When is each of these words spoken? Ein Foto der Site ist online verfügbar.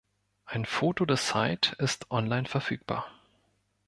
Ein 0.45 0.65
Foto 0.65 1.05
der 1.05 1.17
Site 1.17 1.73
ist 1.77 2.09
online 2.09 2.47
verfügbar. 2.47 3.05